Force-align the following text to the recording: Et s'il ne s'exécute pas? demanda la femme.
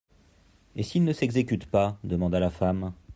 Et 0.75 0.81
s'il 0.81 1.03
ne 1.03 1.13
s'exécute 1.13 1.67
pas? 1.67 1.99
demanda 2.03 2.39
la 2.39 2.49
femme. 2.49 2.91